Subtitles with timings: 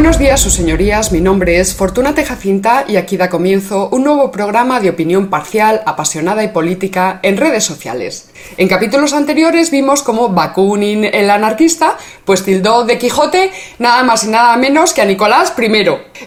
[0.00, 1.12] Buenos días, sus señorías.
[1.12, 5.82] Mi nombre es Fortuna Tejacinta y aquí da comienzo un nuevo programa de opinión parcial,
[5.84, 8.30] apasionada y política en redes sociales.
[8.56, 14.28] En capítulos anteriores vimos cómo Bakunin, el anarquista, pues tildó de Quijote nada más y
[14.28, 15.70] nada menos que a Nicolás I,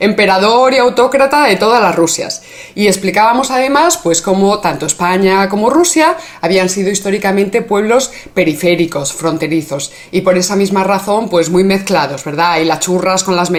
[0.00, 2.42] emperador y autócrata de todas las Rusias.
[2.74, 9.92] Y explicábamos además pues cómo tanto España como Rusia habían sido históricamente pueblos periféricos, fronterizos
[10.10, 12.60] y por esa misma razón pues muy mezclados, ¿verdad?
[12.60, 13.50] Y las churras con las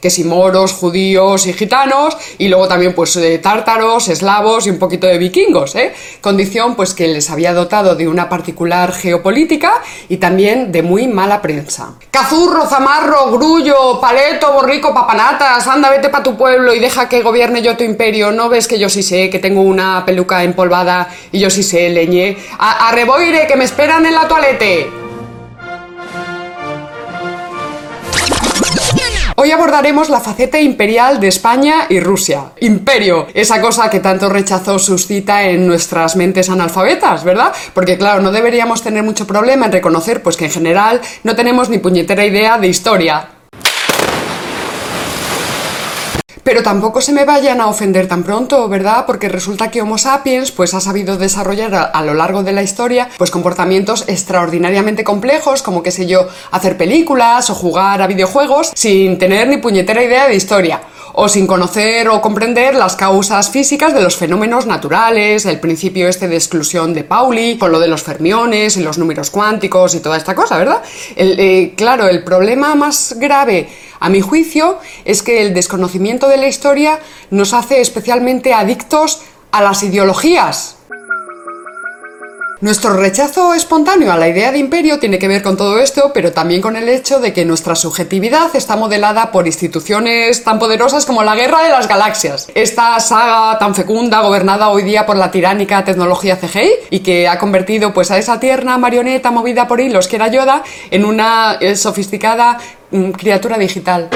[0.00, 4.78] que si moros, judíos y gitanos, y luego también pues de tártaros, eslavos y un
[4.78, 5.92] poquito de vikingos, ¿eh?
[6.20, 9.72] Condición pues que les había dotado de una particular geopolítica
[10.08, 11.94] y también de muy mala prensa.
[12.10, 17.62] Cazurro, zamarro, grullo, paleto, borrico, papanatas, anda, vete pa' tu pueblo y deja que gobierne
[17.62, 21.38] yo tu imperio, no ves que yo sí sé, que tengo una peluca empolvada y
[21.38, 22.36] yo sí sé, leñé.
[22.58, 24.99] A, a reboire, que me esperan en la toalete.
[29.42, 32.52] Hoy abordaremos la faceta imperial de España y Rusia.
[32.60, 37.50] Imperio, esa cosa que tanto rechazo suscita en nuestras mentes analfabetas, ¿verdad?
[37.72, 41.70] Porque claro, no deberíamos tener mucho problema en reconocer pues que en general no tenemos
[41.70, 43.39] ni puñetera idea de historia.
[46.50, 49.04] Pero tampoco se me vayan a ofender tan pronto, ¿verdad?
[49.06, 53.08] Porque resulta que Homo sapiens pues ha sabido desarrollar a, lo largo de la historia
[53.18, 59.16] pues comportamientos extraordinariamente complejos, como qué sé yo, hacer películas o jugar a videojuegos sin
[59.16, 60.80] tener ni puñetera idea de historia
[61.12, 66.28] o sin conocer o comprender las causas físicas de los fenómenos naturales, el principio este
[66.28, 70.16] de exclusión de Pauli, con lo de los fermiones y los números cuánticos y toda
[70.16, 70.82] esta cosa, ¿verdad?
[71.16, 76.48] Eh, claro, el problema más grave, a mi juicio, es que el desconocimiento de la
[76.48, 76.98] historia
[77.30, 79.20] nos hace especialmente adictos
[79.52, 80.76] a las ideologías.
[82.60, 86.32] Nuestro rechazo espontáneo a la idea de imperio tiene que ver con todo esto, pero
[86.32, 91.22] también con el hecho de que nuestra subjetividad está modelada por instituciones tan poderosas como
[91.22, 92.48] la Guerra de las Galaxias.
[92.54, 97.38] Esta saga tan fecunda, gobernada hoy día por la tiránica tecnología CGI y que ha
[97.38, 101.76] convertido pues a esa tierna marioneta movida por hilos que era Yoda en una eh,
[101.76, 102.58] sofisticada
[102.90, 104.10] mm, criatura digital.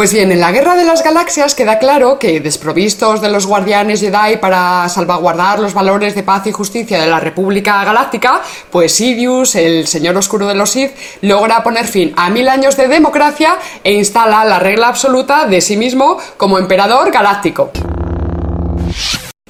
[0.00, 4.00] Pues bien, en la Guerra de las Galaxias queda claro que, desprovistos de los guardianes
[4.00, 8.40] Jedi para salvaguardar los valores de paz y justicia de la República Galáctica,
[8.70, 12.88] pues Sidious, el señor oscuro de los Sith, logra poner fin a mil años de
[12.88, 17.70] democracia e instala la regla absoluta de sí mismo como emperador galáctico.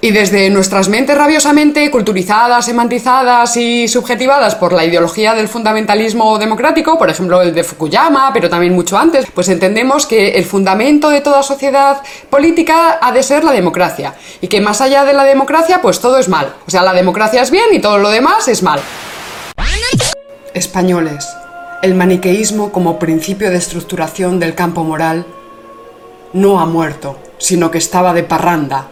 [0.03, 6.97] Y desde nuestras mentes rabiosamente culturizadas, semantizadas y subjetivadas por la ideología del fundamentalismo democrático,
[6.97, 11.21] por ejemplo el de Fukuyama, pero también mucho antes, pues entendemos que el fundamento de
[11.21, 12.01] toda sociedad
[12.31, 14.15] política ha de ser la democracia.
[14.41, 16.55] Y que más allá de la democracia, pues todo es mal.
[16.67, 18.81] O sea, la democracia es bien y todo lo demás es mal.
[20.55, 21.29] Españoles.
[21.83, 25.27] El maniqueísmo como principio de estructuración del campo moral
[26.33, 28.89] no ha muerto, sino que estaba de parranda.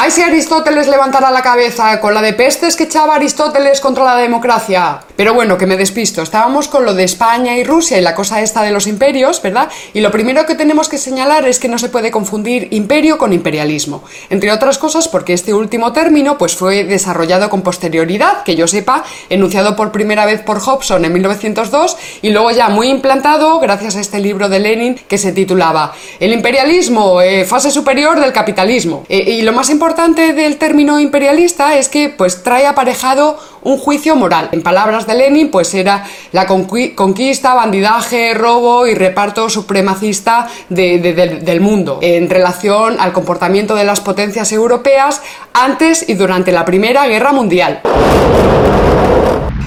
[0.00, 4.14] Ay, si Aristóteles levantara la cabeza con la de pestes que echaba Aristóteles contra la
[4.14, 5.00] democracia.
[5.18, 6.22] Pero bueno, que me despisto.
[6.22, 9.68] Estábamos con lo de España y Rusia y la cosa esta de los imperios, ¿verdad?
[9.92, 13.32] Y lo primero que tenemos que señalar es que no se puede confundir imperio con
[13.32, 14.04] imperialismo.
[14.30, 19.02] Entre otras cosas porque este último término pues fue desarrollado con posterioridad, que yo sepa,
[19.28, 24.00] enunciado por primera vez por Hobson en 1902 y luego ya muy implantado gracias a
[24.00, 29.04] este libro de Lenin que se titulaba El imperialismo, eh, fase superior del capitalismo.
[29.08, 34.14] Eh, y lo más importante del término imperialista es que pues trae aparejado un juicio
[34.14, 34.48] moral.
[34.52, 41.14] En palabras de Lenin, pues era la conquista, bandidaje, robo y reparto supremacista de, de,
[41.14, 45.20] de, del mundo en relación al comportamiento de las potencias europeas
[45.52, 47.80] antes y durante la Primera Guerra Mundial.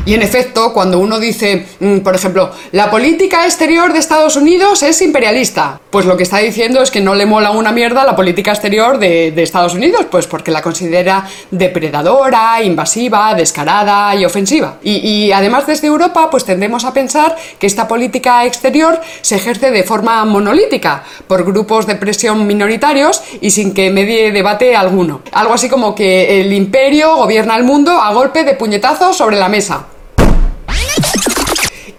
[0.04, 4.82] Y en efecto, cuando uno dice, mm, por ejemplo, la política exterior de Estados Unidos
[4.82, 8.16] es imperialista, pues lo que está diciendo es que no le mola una mierda la
[8.16, 14.78] política exterior de, Estados Unidos, pues porque la considera depredadora, invasiva, descarada y ofensiva.
[14.82, 19.70] Y, y además desde Europa, pues tendemos a pensar que esta política exterior se ejerce
[19.70, 25.22] de forma monolítica, por grupos de presión minoritarios y sin que medie debate alguno.
[25.32, 29.50] Algo así como que el imperio gobierna el mundo a golpe de puñetazos sobre la
[29.50, 29.91] mesa.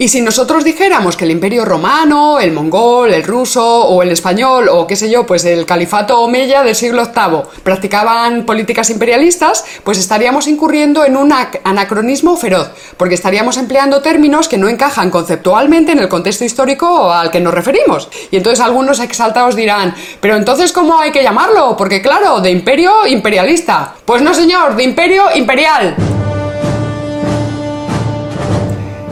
[0.03, 4.67] Y si nosotros dijéramos que el imperio romano, el mongol, el ruso o el español
[4.67, 9.97] o qué sé yo, pues el califato omeya del siglo VIII practicaban políticas imperialistas, pues
[9.97, 11.33] estaríamos incurriendo en un
[11.63, 17.31] anacronismo feroz, porque estaríamos empleando términos que no encajan conceptualmente en el contexto histórico al
[17.31, 18.09] que nos referimos.
[18.29, 21.77] Y entonces algunos exaltados dirán, pero entonces ¿cómo hay que llamarlo?
[21.77, 23.95] Porque claro, de imperio imperialista.
[24.03, 25.95] Pues no señor, de imperio imperial.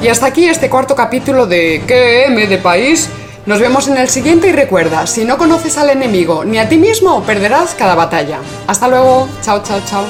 [0.02, 3.08] Y hasta aquí este cuarto capítulo de ¿Qué M de país?
[3.46, 6.78] Nos vemos en el siguiente y recuerda, si no conoces al enemigo ni a ti
[6.78, 8.40] mismo, perderás cada batalla.
[8.66, 9.30] Hasta luego.
[9.44, 10.04] Chao, chao, chao.